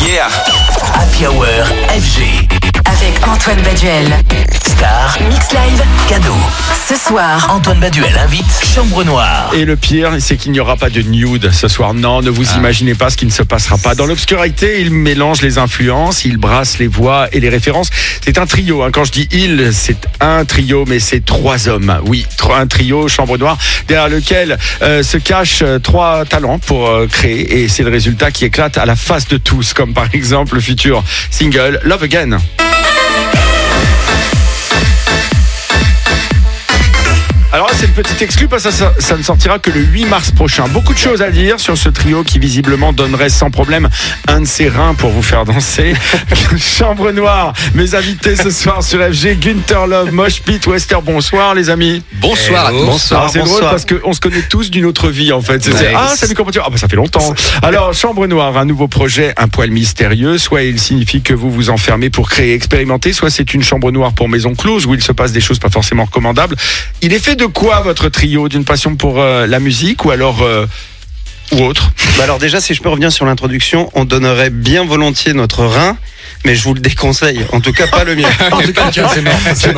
[0.00, 0.28] Yeah.
[0.30, 1.64] Happy Hour
[1.98, 2.57] FG.
[3.18, 4.06] Avec Antoine Baduel.
[4.64, 5.16] Star.
[5.28, 5.82] Mix Live.
[6.08, 6.34] Cadeau.
[6.88, 7.48] Ce soir.
[7.50, 8.44] Antoine Baduel invite
[8.74, 9.50] Chambre Noire.
[9.54, 11.94] Et le pire, c'est qu'il n'y aura pas de nude ce soir.
[11.94, 12.58] Non, ne vous Ah.
[12.58, 13.94] imaginez pas ce qui ne se passera pas.
[13.94, 17.90] Dans l'obscurité, il mélange les influences, il brasse les voix et les références.
[18.24, 18.82] C'est un trio.
[18.82, 18.90] hein.
[18.92, 21.98] Quand je dis il, c'est un trio, mais c'est trois hommes.
[22.06, 23.58] Oui, un trio, Chambre Noire,
[23.88, 27.62] derrière lequel euh, se cachent euh, trois talents pour euh, créer.
[27.62, 30.60] Et c'est le résultat qui éclate à la face de tous, comme par exemple le
[30.60, 32.38] futur single Love Again.
[37.50, 39.80] Alors là, c'est le petit exclu parce que ça, ça, ça ne sortira que le
[39.80, 40.68] 8 mars prochain.
[40.68, 43.88] Beaucoup de choses à dire sur ce trio qui visiblement donnerait sans problème
[44.28, 45.94] un de ses reins pour vous faire danser.
[46.58, 51.70] Chambre Noire, mes invités ce soir sur FG, Gunther Love, Mosh Pit, Wester, bonsoir les
[51.70, 52.02] amis.
[52.20, 53.12] Bonsoir à tous.
[53.12, 55.70] Alors, c'est drôle parce qu'on se connaît tous d'une autre vie en fait.
[55.96, 57.34] Ah salut comment tu Ah bah ça fait longtemps.
[57.62, 60.36] Alors Chambre Noire, un nouveau projet, un poil mystérieux.
[60.36, 64.12] Soit il signifie que vous vous enfermez pour créer, expérimenter, soit c'est une chambre noire
[64.12, 66.54] pour maison close où il se passe des choses pas forcément recommandables.
[67.00, 68.48] Il est fait de quoi votre trio?
[68.48, 70.66] D'une passion pour euh, la musique ou alors euh,
[71.52, 71.90] ou autre?
[72.18, 75.96] Bah alors déjà, si je peux revenir sur l'introduction, on donnerait bien volontiers notre rein,
[76.44, 77.44] mais je vous le déconseille.
[77.52, 78.28] En tout cas, pas le mien.
[78.52, 78.90] En tout cas,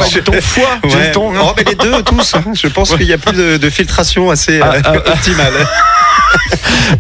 [0.07, 1.11] c'est ton foie, Ouais.
[1.13, 2.35] ton- Oh, mais les deux, tous.
[2.35, 2.45] hein.
[2.55, 5.53] Je pense qu'il y a plus de, de filtration assez euh, Ah, ah, optimale.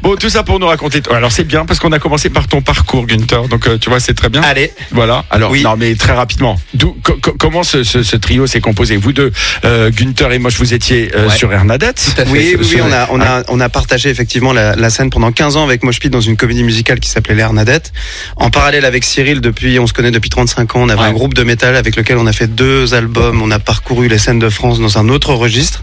[0.02, 1.02] Bon, tout ça pour nous raconter.
[1.12, 3.48] Alors c'est bien parce qu'on a commencé par ton parcours, Gunther.
[3.48, 4.40] Donc euh, tu vois, c'est très bien.
[4.42, 4.72] Allez.
[4.92, 5.24] Voilà.
[5.30, 5.62] Alors, Oui.
[5.62, 6.56] non, mais très rapidement.
[7.02, 8.96] Co- comment ce, ce- ce trio s'est composé?
[8.96, 9.32] Vous deux,
[9.64, 11.34] euh, Gunther et Moche, vous étiez euh, Ouais.
[11.36, 12.12] sur Hernadette.
[12.14, 12.30] Tout à fait.
[12.30, 15.56] Oui, oui, on a, on a, on a partagé effectivement la, la scène pendant 15
[15.56, 17.92] ans avec Moshpit dans une comédie musicale qui s'appelait L'Air Nadette.
[18.36, 21.06] En parallèle avec Cyril, depuis, on se connaît depuis 35 ans, on avait Ouais.
[21.06, 24.18] un groupe de métal avec lequel on a fait deux albums, on a parcouru les
[24.18, 25.82] scènes de France dans un autre registre.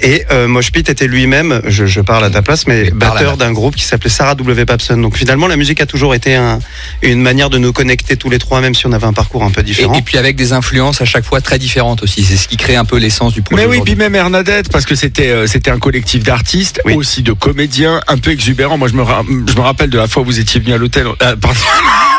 [0.00, 3.76] Et euh, Moshpit était lui-même, je, je parle à ta place, mais batteur d'un groupe
[3.76, 4.64] qui s'appelait Sarah W.
[4.64, 4.96] Papson.
[4.96, 6.58] Donc finalement, la musique a toujours été un-
[7.02, 9.50] une manière de nous connecter tous les trois, même si on avait un parcours un
[9.50, 9.94] peu différent.
[9.94, 12.22] et puis avec des influences à chaque fois très différentes aussi.
[12.24, 13.62] C'est ce qui crée un peu l'essence du projet.
[13.66, 16.94] Mais oui, puis même Hernadette, parce que c'était euh, c'était un collectif d'artistes, Oui.
[16.94, 18.78] aussi de comédiens, un peu exubérants.
[18.78, 20.78] Moi, je me, ra- je me rappelle de la fois où vous étiez venu à
[20.78, 21.06] l'hôtel.
[21.06, 21.60] euh, pardon.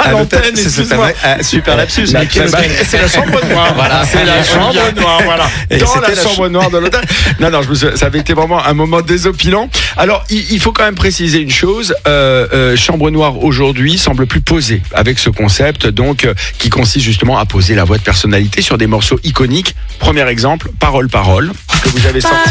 [0.03, 1.09] À l'antenne, excuse-moi.
[1.23, 2.07] Ah, super lapsus.
[2.07, 3.73] C'est la chambre noire.
[3.75, 4.03] Voilà.
[4.05, 5.21] c'est la chambre noire.
[5.23, 5.49] Voilà.
[5.79, 7.01] Dans c'était la la chambre noire de l'hôtel.
[7.39, 9.69] Non, non, je me suis- ça avait été vraiment un moment désopilant.
[9.97, 11.93] Alors, il, il faut quand même préciser une chose.
[12.07, 17.03] Euh, euh, chambre noire aujourd'hui semble plus posée avec ce concept, donc euh, qui consiste
[17.05, 19.75] justement à poser la voix de personnalité sur des morceaux iconiques.
[19.99, 21.51] Premier exemple, Parole Parole,
[21.83, 22.49] que vous avez sorti.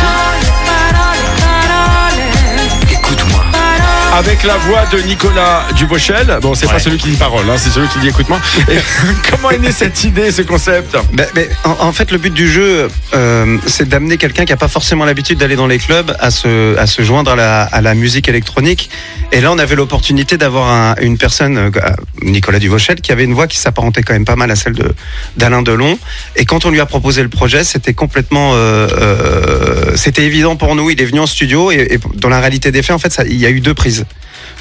[2.91, 3.45] Écoute-moi.
[4.17, 6.39] Avec la voix de Nicolas Duvauchel.
[6.41, 8.41] Bon, c'est pas celui qui dit parole, hein, c'est celui qui dit écoute-moi.
[9.31, 10.97] Comment est née cette idée, ce concept?
[11.15, 14.57] Ben, ben, en, en fait, le but du jeu, euh, c'est d'amener quelqu'un qui n'a
[14.57, 17.81] pas forcément l'habitude d'aller dans les clubs à se, à se joindre à la, à
[17.81, 18.89] la musique électronique.
[19.33, 21.71] Et là, on avait l'opportunité d'avoir un- une personne, euh,
[22.23, 24.95] Nicolas Duvauchel, qui avait une voix qui s'apparentait quand même pas mal à celle de
[25.37, 25.99] d'Alain Delon.
[26.37, 30.77] Et quand on lui a proposé le projet, c'était complètement, euh, euh, c'était évident pour
[30.77, 30.89] nous.
[30.91, 33.25] Il est venu en studio et, et dans la réalité des faits, en fait, ça,
[33.25, 34.04] il y a eu deux prises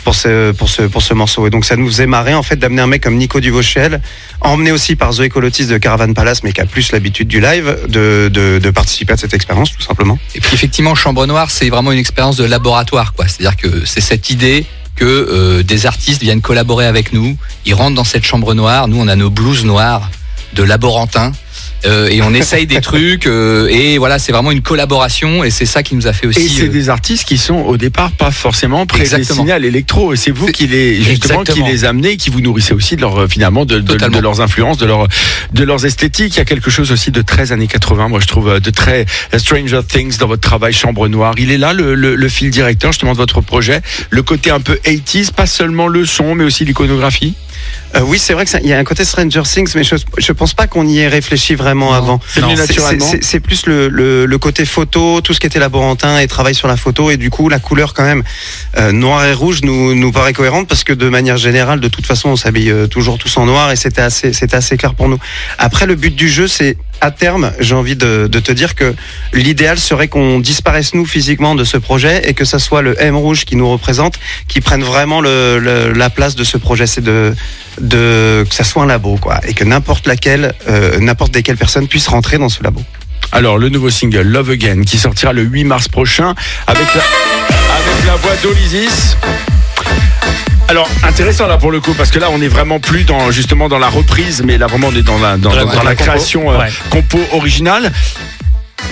[0.04, 1.48] pour ce, morceau.
[1.48, 4.02] Et donc, ça nous faisait marrer, en fait, d'amener un mec comme Nico Duvauchel,
[4.42, 7.78] emmené aussi par Zoé Colotis de Caravan Palace, mais qui a plus l'habitude du live,
[7.88, 10.18] de, participer à cette expérience, tout simplement.
[10.36, 13.14] Et puis effectivement, Chambre Noire, c'est vraiment une expérience de laboratoire.
[13.28, 14.66] C'est-à-dire que c'est cette idée
[14.96, 17.38] que euh, des artistes viennent collaborer avec nous.
[17.66, 18.88] Ils rentrent dans cette chambre noire.
[18.88, 20.10] Nous, on a nos blouses noires
[20.54, 21.32] de laborantins.
[21.86, 23.28] Euh, et on essaye des trucs.
[23.28, 25.44] euh, et voilà, c'est vraiment une collaboration.
[25.44, 26.50] Et c'est ça qui nous a fait Et aussi.
[26.50, 30.14] c'est euh, des artistes qui sont au départ pas forcément prédestinés à l'électro.
[30.14, 31.66] Et c'est vous qui les justement Exactement.
[31.68, 34.18] qui les amenez, qui vous nourrissez aussi de leur finalement de, de, Totalement.
[34.18, 35.08] de leurs influences, de leur
[35.54, 36.36] de leurs esthétiques.
[36.36, 38.08] Il y a quelque chose aussi de très années 80.
[38.08, 39.06] Moi, je trouve de très
[39.38, 41.34] Stranger Things dans votre travail Chambre Noire.
[41.38, 43.82] Il est là le, le, le fil directeur justement de votre projet.
[44.10, 47.34] Le côté un peu 80s, pas seulement le son, mais aussi l'iconographie?
[47.96, 50.54] Euh, oui, c'est vrai qu'il y a un côté Stranger Things, mais je, je pense
[50.54, 51.94] pas qu'on y ait réfléchi vraiment Non.
[51.94, 52.20] avant.
[52.28, 53.06] C'est venu C'est- naturellement.
[53.06, 56.56] c'est- C'est plus le, le, le côté photo, tout ce qui était laborantin et travail
[56.56, 57.10] sur la photo.
[57.12, 58.24] Et du coup, la couleur quand même
[58.78, 62.06] euh, noir et rouge nous, nous paraît cohérente parce que de manière générale, de toute
[62.06, 65.10] façon, on s'habille euh, toujours tous en noir et c'était assez, c'était assez clair pour
[65.10, 65.18] nous.
[65.58, 68.96] Après, le but du jeu, c'est à terme, j'ai envie de, te dire que
[69.34, 73.16] l'idéal serait qu'on disparaisse nous physiquement de ce projet et que ça soit le M
[73.16, 76.88] rouge qui nous représente, qui prenne vraiment la place de ce projet.
[76.88, 77.34] C'est de,
[77.80, 82.08] que ça soit un labo, quoi, et que n'importe laquelle, euh, n'importe desquelles personnes puissent
[82.08, 82.82] rentrer dans ce labo.
[83.32, 86.36] Alors, le nouveau single Love Again qui sortira le 8 mars prochain
[86.68, 86.88] avec
[88.06, 89.18] la voix d'Olysis.
[90.70, 93.70] Alors intéressant là pour le coup parce que là on est vraiment plus dans justement
[93.70, 95.78] dans la reprise mais là vraiment on est dans la dans, Dans la- dans dans
[95.84, 96.04] la la compo.
[96.04, 97.92] création euh, compo originale.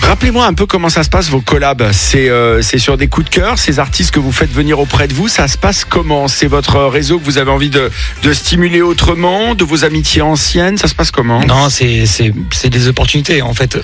[0.04, 1.90] Rappelez-moi un peu comment ça se passe vos collabs.
[1.92, 5.08] C'est euh, c'est sur des coups de cœur, ces artistes que vous faites venir auprès
[5.08, 6.28] de vous, ça se passe comment?
[6.28, 7.92] C'est votre réseau que vous avez envie de,
[8.24, 11.44] de stimuler autrement, de vos amitiés anciennes, ça se passe comment?
[11.46, 13.42] Non, c'est c'est c'est des opportunités.
[13.42, 13.78] En fait,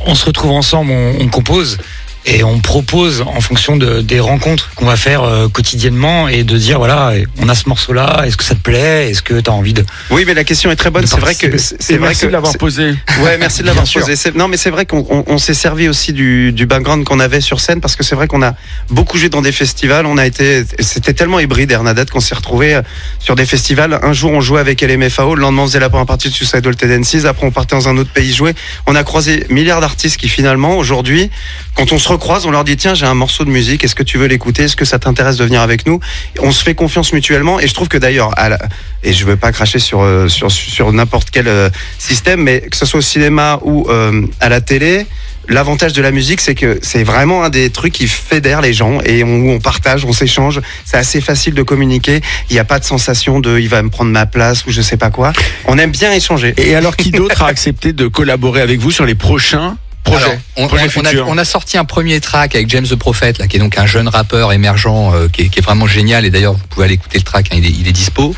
[0.00, 1.78] on se retrouve ensemble, on, on compose
[2.26, 6.58] et on propose en fonction de, des rencontres qu'on va faire euh, quotidiennement et de
[6.58, 9.08] dire voilà, on a ce morceau-là, est-ce que ça te plaît?
[9.10, 11.06] Est-ce que tu as envie de Oui, mais la question est très bonne.
[11.06, 12.94] C'est vrai que c'est vrai merci que de l'avoir posé.
[13.22, 14.14] Ouais, merci de l'avoir posé.
[14.34, 17.40] Non, mais c'est vrai qu'on on- on s'est servi aussi du, du background qu'on avait
[17.40, 18.54] sur scène parce que c'est vrai qu'on a
[18.90, 20.04] beaucoup joué dans des festivals.
[20.06, 22.80] On a été, c'était tellement hybride Hernadette qu'on s'est retrouvé
[23.20, 23.98] sur des festivals.
[24.02, 25.34] Un jour, on jouait avec LMFAO.
[25.36, 27.26] Le lendemain, on faisait la première partie de Suicidal Tendencies.
[27.26, 28.54] Après, on partait dans un autre pays jouer.
[28.86, 31.30] On a croisé milliards d'artistes qui finalement, aujourd'hui,
[31.76, 33.84] quand on se recroise, on leur dit tiens, j'ai un morceau de musique.
[33.84, 34.64] Est-ce que tu veux l'écouter?
[34.64, 36.00] Est-ce que ça t'intéresse de venir avec nous?
[36.40, 37.60] On se fait confiance mutuellement.
[37.60, 38.58] Et je trouve que d'ailleurs, la-
[39.02, 41.68] et je veux pas cracher sur euh, sur n'importe quel euh,
[41.98, 45.06] système, mais que ce soit au cinéma ou euh, à la télé.
[45.48, 48.98] L'avantage de la musique, c'est que c'est vraiment un des trucs qui fédère les gens
[49.04, 50.60] et on, on partage, on s'échange.
[50.84, 52.20] C'est assez facile de communiquer.
[52.50, 54.82] Il n'y a pas de sensation de il va me prendre ma place ou je
[54.82, 55.32] sais pas quoi.
[55.66, 56.52] On aime bien échanger.
[56.56, 59.76] Et alors, qui d'autre a accepté de collaborer avec vous sur les prochains
[60.06, 63.46] Alors, on, a, futurs on a sorti un premier track avec James the Prophet, là,
[63.46, 66.24] qui est donc un jeune rappeur émergent euh, qui, est, qui est vraiment génial.
[66.24, 68.34] Et d'ailleurs, vous pouvez aller écouter le track, hein, il, est, il est dispo.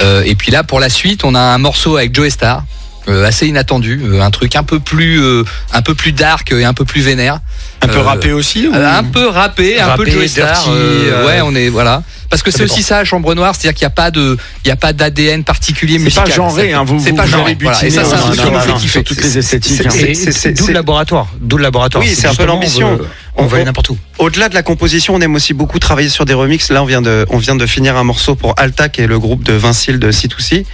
[0.00, 2.64] Euh, et puis là, pour la suite, on a un morceau avec Joe Star,
[3.08, 6.74] assez inattendu, euh, un truc un peu plus, euh, un peu plus dark et un
[6.74, 7.40] peu plus vénère.
[7.80, 10.46] Un peu Euh, rappé aussi ou- Euh, un peu rappé, un peu Rappé, Joe Star.
[10.54, 12.02] dirty, euh, euh, ouais, on est voilà.
[12.30, 14.68] Parce que ça c'est aussi ça, Chambre Noire, c'est-à-dire qu'il n'y a pas de, il
[14.68, 16.24] y a pas d'ADN particulier C'est musical.
[16.28, 17.56] pas genré, Ça- hein, vous, c'est vous, pas genré.
[17.58, 17.84] Voilà.
[17.84, 19.02] Et ça, c'est un truc qui nous fait kiffer.
[19.04, 19.76] toutes les esthétiques.
[19.76, 19.90] c'est- hein.
[20.14, 22.04] c'est- c'est- d'où c'est- le laboratoire, d'où le laboratoire.
[22.04, 22.98] Oui, c'est un peu l'ambition.
[23.38, 23.98] On, va aller n'importe où.
[24.18, 26.70] Au-delà de la composition, on aime aussi beaucoup travailler sur des remixes.
[26.70, 29.18] Là, on vient de, on vient de finir un morceau pour Alta, qui est le
[29.18, 30.64] groupe de Vincile de C2C.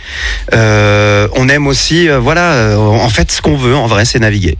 [0.54, 4.18] Euh, on aime aussi, euh, voilà, euh, en fait, ce qu'on veut, en vrai, c'est
[4.18, 4.56] naviguer.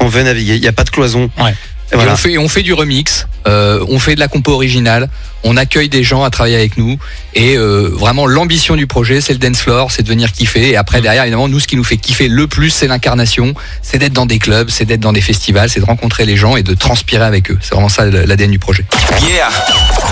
[0.00, 0.54] On veut naviguer.
[0.54, 1.30] Il n'y a pas de cloison.
[1.38, 1.54] Ouais.
[1.92, 5.08] Et on fait, on fait du remix, euh, on fait de la compo originale,
[5.44, 6.98] on accueille des gens à travailler avec nous.
[7.34, 10.70] Et euh, vraiment, l'ambition du projet, c'est le dance floor, c'est de venir kiffer.
[10.70, 13.98] Et après, derrière, évidemment, nous, ce qui nous fait kiffer le plus, c'est l'incarnation, c'est
[13.98, 16.62] d'être dans des clubs, c'est d'être dans des festivals, c'est de rencontrer les gens et
[16.62, 17.58] de transpirer avec eux.
[17.60, 18.84] C'est vraiment ça l'ADN du projet.
[19.20, 19.50] Yeah.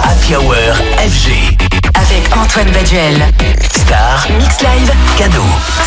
[0.04, 0.54] Happy Hour
[0.98, 1.49] FG.
[2.10, 3.14] Avec Antoine Baduel.
[3.72, 4.26] Star.
[4.36, 4.92] Mix Live.
[5.16, 5.44] Cadeau.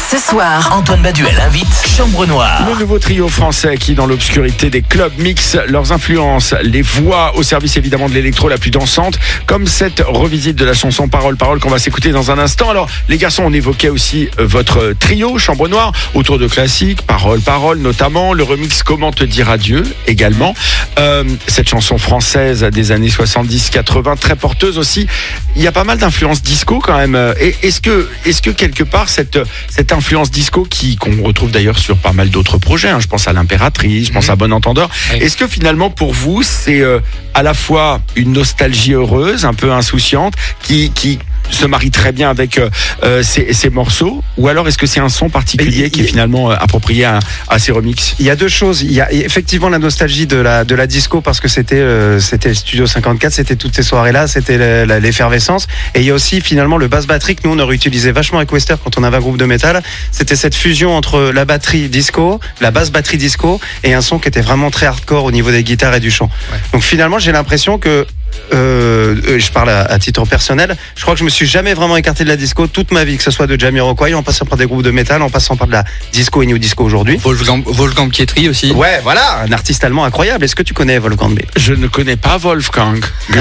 [0.10, 1.68] Ce soir, Antoine Baduel invite
[1.98, 2.66] Chambre Noire.
[2.70, 7.44] Le nouveau trio français qui, dans l'obscurité des clubs, mixe leurs influences, les voix au
[7.44, 11.60] service évidemment de l'électro la plus dansante, comme cette revisite de la chanson Parole Parole
[11.60, 12.70] qu'on va s'écouter dans un instant.
[12.70, 17.42] Alors, les garçons, on évoquait aussi euh, votre trio Chambre Noire autour de classiques, Parole
[17.42, 20.54] Parole notamment, le remix Comment te dire adieu également.
[21.00, 25.08] Euh, cette chanson française des années 70-80, très porteuse aussi.
[25.56, 27.16] Il y a pas mal d'influences disco quand même.
[27.40, 29.40] Est-ce que, est-ce que quelque part cette
[29.70, 33.28] cette influence disco qui qu'on retrouve d'ailleurs sur pas mal d'autres projets, hein, je pense
[33.28, 34.32] à l'impératrice, je pense Mhm.
[34.32, 34.90] à Bon Entendeur.
[35.14, 35.20] Oui.
[35.20, 37.00] Est-ce que finalement pour vous c'est euh,
[37.34, 41.20] à la fois une nostalgie heureuse, un peu insouciante, qui qui
[41.64, 42.70] se marie très bien avec euh,
[43.04, 46.52] euh, ces, ces morceaux, ou alors est-ce que c'est un son particulier qui est finalement
[46.52, 48.16] euh, approprié à, à ces remixes?
[48.20, 48.82] Il y a deux choses.
[48.82, 52.20] Il y a effectivement la nostalgie de la de la disco parce que c'était euh,
[52.20, 55.68] Studio 54, c'était toutes ces soirées là, c'était l'effervescence.
[55.96, 58.40] Et il y a aussi finalement le bass batterie que nous on aurait utilisé vachement
[58.40, 59.82] avec Wester quand on avait un groupe de métal.
[60.12, 64.28] C'était cette fusion entre la batterie disco, la basse batterie disco et un son qui
[64.28, 66.30] était vraiment très hardcore au niveau des guitares et du chant.
[66.52, 66.58] Ouais.
[66.74, 68.06] Donc finalement j'ai l'impression que
[68.54, 71.74] euh, euh, je parle à, à titre personnel, je crois que je me suis jamais
[71.74, 74.46] vraiment écarté de la disco toute ma vie, que ce soit de Jamiroquai, en passant
[74.46, 77.18] par des groupes de métal, en passant par de la disco et new disco aujourd'hui.
[77.24, 78.72] Wolfgang, Wolfgang Pietri aussi.
[78.72, 80.44] Ouais, voilà, un artiste allemand incroyable.
[80.46, 81.40] Est-ce que tu connais Wolfgang B?
[81.56, 83.04] Je ne connais pas Wolfgang.
[83.34, 83.36] Ah,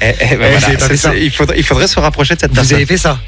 [0.00, 1.14] eh, eh, ben Eh, voilà, vous pas ça.
[1.14, 2.76] il, faudrait, il faudrait se rapprocher de cette Vous personne.
[2.76, 3.18] avez fait ça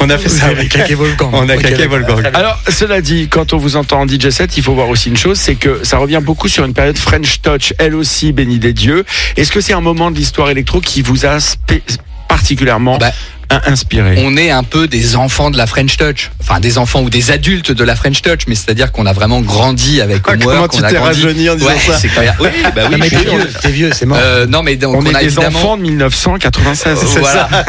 [0.00, 0.46] On a fait ça.
[0.46, 1.30] avec- claqué Wolfgang.
[1.32, 1.86] On a claqué.
[2.34, 5.16] Alors, cela dit, quand on vous entend en DJ set, il faut voir aussi une
[5.16, 8.72] chose, c'est que ça revient beaucoup sur une période French Touch, elle aussi, bénie des
[8.72, 9.04] dieux.
[9.36, 11.38] Est-ce que c'est un moment de l'histoire électro qui vous a
[12.28, 13.12] particulièrement Bah,
[13.66, 17.10] inspiré on est un peu des enfants de la French Touch, enfin des enfants ou
[17.10, 20.70] des adultes de la French Touch, mais c'est-à-dire qu'on a vraiment grandi avec Ah, Homework,
[20.72, 22.36] comment tu t'es rajeuni en disant Ouais, ça c'est clair.
[22.40, 24.18] Oui, bah oui, Non, mais je t'es vieux, t'es vieux, c'est mort.
[24.20, 25.58] Euh, non, mais donc, On, on, est a des évidemment.
[25.58, 26.98] enfants de 1996.
[27.06, 27.48] C'est voilà.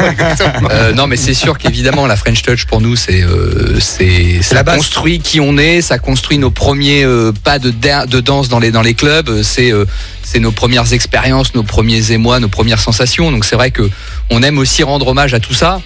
[0.70, 4.56] Euh, non, mais c'est sûr qu'évidemment la French Touch pour nous, c'est euh, c'est ça
[4.56, 4.76] la base.
[4.76, 8.70] construit qui on est, ça construit nos premiers euh, pas de, de danse dans les
[8.70, 9.84] dans les clubs, euh, c'est euh,
[10.22, 13.30] c'est nos premières expériences, nos premiers émois, nos premières sensations.
[13.30, 13.88] Donc c'est vrai que
[14.30, 15.80] on aime aussi rendre hommage à tout ça.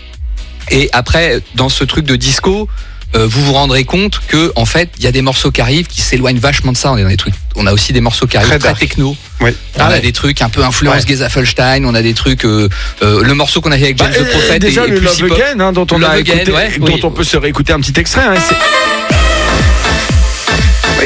[0.70, 2.68] Et après, dans ce truc de disco,
[3.14, 5.86] euh, vous vous rendrez compte que en fait, il y a des morceaux qui arrivent
[5.86, 6.92] qui s'éloignent vachement de ça.
[6.92, 7.34] On est dans des trucs.
[7.56, 9.14] On a aussi des morceaux qui arrivent Très techno.
[9.40, 9.50] Oui.
[9.76, 10.00] On Ah a ouais.
[10.00, 11.84] des trucs un peu influence Ouais.
[11.84, 12.44] On a des trucs.
[12.46, 12.68] euh,
[13.02, 15.24] euh, le morceau qu'on a fait avec Bah, James the Prophet déjà et, le Love.
[15.24, 17.00] Again hein, dont on Love a Again, écouté, ouais, dont oui.
[17.02, 18.22] on peut se réécouter un petit extrait.
[18.24, 18.34] hein,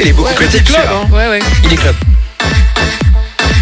[0.01, 0.73] il est beaucoup Petit critiqué.
[0.73, 1.39] club, hein.
[1.65, 1.95] Il est club.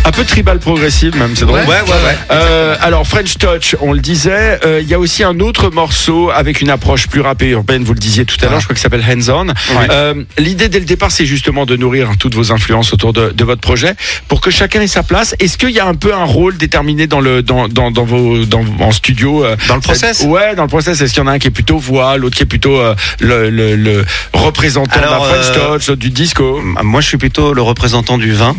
[0.06, 1.62] Un peu tribal progressive même, c'est drôle.
[1.62, 2.18] Ouais, ouais, ouais.
[2.32, 6.30] Euh, alors French Touch, on le disait, euh, il y a aussi un autre morceau
[6.30, 8.76] avec une approche plus rap et urbaine, vous le disiez tout à l'heure, je crois
[8.76, 9.48] qu'il s'appelle Hands On.
[9.90, 13.44] Euh, L'idée dès le départ, c'est justement de nourrir toutes vos influences autour de, de
[13.44, 13.96] votre projet
[14.28, 15.36] pour que chacun ait sa place.
[15.40, 18.46] Est-ce qu'il y a un peu un rôle déterminé dans le dans dans, dans vos
[18.46, 20.22] dans en studio euh, Dans le process?
[20.22, 21.02] Ouais, dans le process.
[21.02, 22.94] Est-ce qu'il y en a un qui est plutôt voix, l'autre qui est plutôt euh,
[23.20, 25.52] le, le, le représentant de la French
[25.88, 26.62] Touch, du disco?
[26.84, 28.56] Moi, je suis plutôt le représentant du vin.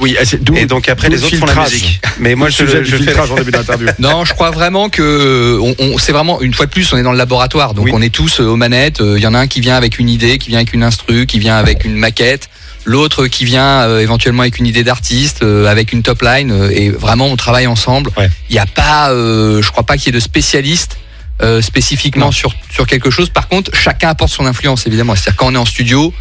[0.00, 2.00] Oui, et d'où- Et donc après, les le autres font la musique.
[2.18, 3.88] Mais moi, je, je fais en début d'interview.
[3.98, 7.02] Non, je crois vraiment que on, on- c'est vraiment une fois de plus, on est
[7.02, 7.92] dans le laboratoire, donc Oui.
[7.94, 9.00] on est tous euh, aux manettes.
[9.00, 10.82] Euh, Il y en a un qui vient avec une idée, qui vient avec une
[10.82, 12.48] instru, qui vient avec une maquette,
[12.86, 16.70] l'autre qui vient euh, éventuellement avec une idée d'artiste, euh, avec une top line, euh,
[16.70, 18.10] et vraiment on travaille ensemble.
[18.16, 18.30] Il Ouais.
[18.50, 20.96] n'y a pas, euh, je crois pas qu'il y ait de spécialistes.
[21.42, 23.30] euh, spécifiquement sur sur quelque chose.
[23.30, 25.14] Par contre, chacun apporte son influence évidemment.
[25.14, 26.12] C'est-à-dire quand on est en studio,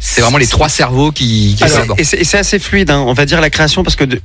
[0.00, 3.26] c'est vraiment les trois cerveaux qui, qui Alors, et c'est assez fluide, hein, on va
[3.26, 4.20] dire la création, parce que de-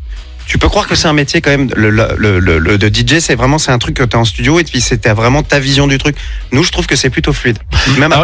[0.45, 1.69] tu peux croire que c'est un métier quand même.
[1.75, 4.15] Le, le, le- le- le- de DJ, c'est vraiment c'est un truc que tu es
[4.15, 6.17] en studio et puis c'était vraiment ta vision du truc.
[6.51, 7.57] Nous, je trouve que c'est plutôt fluide.
[7.97, 8.17] Même à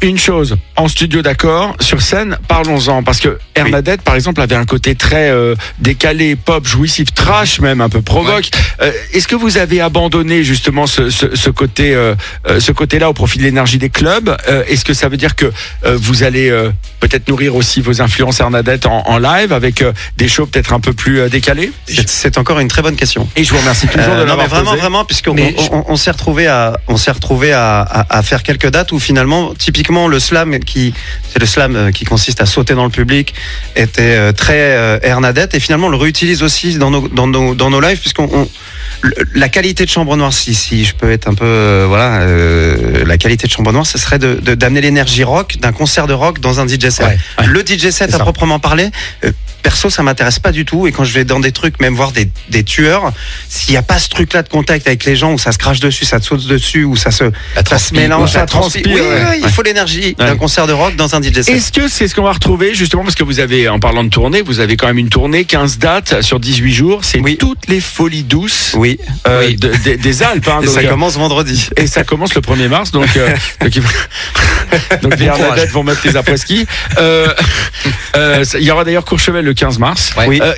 [0.00, 4.64] Une chose, en studio d'accord, sur scène, parlons-en, parce que Hernadette, par exemple, avait un
[4.64, 8.48] côté très euh, décalé, pop, jouissif, trash même, un peu provoque.
[8.80, 12.14] Euh, Est-ce que vous avez abandonné justement ce, ce, ce côté, euh,
[12.58, 14.34] ce côté-là au profit de l'énergie des clubs?
[14.48, 15.46] Euh, Est-ce que ça veut dire que
[15.84, 19.92] euh, vous allez euh, peut-être nourrir aussi vos influences Hernadette en, en live avec euh,
[20.16, 21.70] des shows peut-être un peu plus euh, décalés?
[21.86, 23.28] C'est- encore une très bonne question.
[23.36, 24.80] Et je vous remercie toujours Euh, de non, l'avoir mais vraiment, posé.
[24.80, 28.42] vraiment, puisqu'on on, on- on s'est retrouvé à, on s'est retrouvé à, à, à faire
[28.42, 30.94] quelques dates où finalement, typiquement le slam qui,
[31.32, 33.34] c'est le slam euh, qui consiste à sauter dans le public,
[33.74, 37.54] était euh, très euh, Hernadette et finalement on le réutilise aussi dans nos, dans nos,
[37.56, 38.48] dans nos lives puisqu'on
[39.34, 43.04] la qualité de Chambre Noire, si, si je peux être un peu, euh, voilà, euh,
[43.04, 46.12] la qualité de Chambre Noire, ce serait de de- d'amener l'énergie rock d'un concert de
[46.14, 47.06] rock dans un DJ set.
[47.06, 47.46] Ouais, ouais.
[47.46, 48.18] Le DJ set à ça.
[48.20, 48.88] proprement parler,
[49.24, 49.32] euh,
[49.66, 50.86] perso, ça m'intéresse pas du tout.
[50.86, 53.12] Et quand je vais dans des trucs, même voir des, des tueurs,
[53.48, 55.80] s'il n'y a pas ce truc-là de contact avec les gens où ça se crache
[55.80, 57.24] dessus, ça te saute dessus, où ça se,
[57.68, 58.84] ça se mélange, ça Ça transpire.
[58.84, 59.26] transpire, Oui, ouais.
[59.30, 60.26] oui, il faut l'énergie Ouais.
[60.26, 61.48] d'un concert de rock dans un DJ set.
[61.48, 64.08] Est-ce que c'est ce qu'on va retrouver justement parce que vous avez, en parlant de
[64.08, 67.36] tournée, vous avez quand même une tournée, 15 dates sur 18 jours, c'est Oui.
[67.36, 69.00] toutes les folies douces Oui.
[69.26, 69.56] euh, Oui.
[69.56, 70.46] de- des- des Alpes.
[70.46, 71.68] hein, Et donc, ça euh, commence vendredi.
[71.76, 75.26] et ça commence le 1er mars, donc, euh, donc, il faut- donc les
[75.72, 76.66] vont mettre les après-ski.
[76.98, 77.32] Euh,
[78.14, 80.12] euh, il y aura d'ailleurs Courchevel le 15 mars.
[80.28, 80.40] Oui.
[80.42, 80.54] Euh,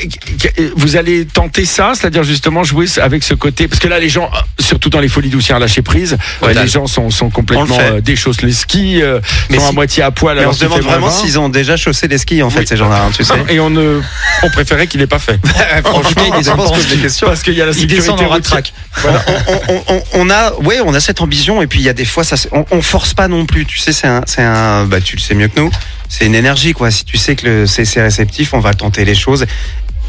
[0.77, 4.31] vous allez tenter ça, c'est-à-dire justement jouer avec ce côté, parce que là les gens,
[4.35, 7.31] euh, surtout dans les folies douces, un lâcher prise, Ouais, les gens sont, sont On
[7.31, 10.37] complètement le euh, déchaussent les skis, euh, Mais sont à moitié à poil.
[10.39, 11.13] Mais on se demande vraiment 20.
[11.13, 12.67] s'ils ont déjà chaussé les skis, en fait, Oui.
[12.67, 13.35] ces gens-là, hein, tu sais.
[13.49, 14.01] Et on, ne,
[14.43, 15.39] on préférait qu'il n'ait pas fait.
[15.85, 16.25] Franchement,
[16.91, 17.27] des questions.
[17.27, 18.17] Parce qu'il y a la sécurité en.
[18.17, 19.25] Voilà.
[19.69, 22.05] on, on- on- a, ouais, on a cette ambition et puis il y a des
[22.05, 23.65] fois, ça, on, on force pas non plus.
[23.65, 25.71] Tu sais, c'est un, un, bah, tu le sais mieux que nous.
[26.09, 26.91] C'est une énergie, quoi.
[26.91, 29.47] Si tu sais que c'est réceptif, on va tenter les choses.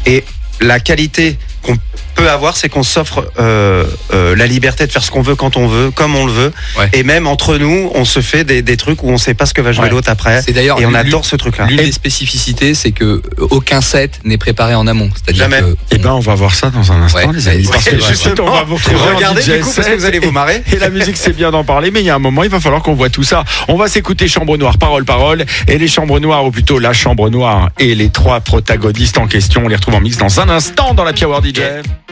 [0.06, 0.24] Et
[0.60, 1.76] la qualité qu'on
[2.14, 5.56] peut avoir, c'est qu'on s'offre euh, euh, la liberté de faire ce qu'on veut quand
[5.56, 6.52] on veut, comme on le veut.
[6.78, 6.88] Ouais.
[6.92, 9.54] Et même entre nous, on se fait des, des trucs où on sait pas ce
[9.54, 9.90] que va jouer Ouais.
[9.90, 10.42] l'autre après.
[10.42, 11.66] C'est d'ailleurs Et on adore ce truc-là.
[11.66, 15.08] L'une des spécificités, c'est que aucun set n'est préparé en amont.
[15.14, 15.60] C'est-à-dire Jamais.
[15.60, 17.32] que Eh ben, on va voir ça dans un instant, Ouais.
[17.32, 17.68] les amis.
[17.70, 20.32] Parce que justement, on va vous retrouver regardez du coup parce que vous allez vous
[20.32, 20.62] marrer.
[20.72, 22.60] Et la musique, c'est bien d'en parler, mais il y a un moment, il va
[22.60, 23.44] falloir qu'on voit tout ça.
[23.68, 25.44] On va s'écouter Chambre Noire, parole, parole.
[25.68, 29.62] Et les Chambres Noires, ou plutôt la Chambre Noire, et les trois protagonistes en question,
[29.64, 32.09] on les retrouve en mix dans un instant dans la Power DJ.